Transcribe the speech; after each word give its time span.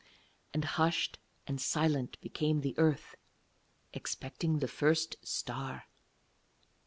And 0.51 0.65
hushed 0.65 1.19
and 1.45 1.61
silent 1.61 2.19
became 2.21 2.61
the 2.61 2.73
earth, 2.79 3.13
expecting 3.93 4.57
the 4.57 4.67
first 4.67 5.15
star. 5.21 5.83